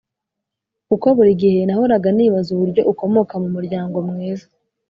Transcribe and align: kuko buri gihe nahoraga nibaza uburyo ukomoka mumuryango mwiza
kuko 0.87 1.07
buri 1.17 1.31
gihe 1.41 1.59
nahoraga 1.67 2.09
nibaza 2.17 2.49
uburyo 2.55 2.81
ukomoka 2.91 3.33
mumuryango 3.43 3.97
mwiza 4.09 4.45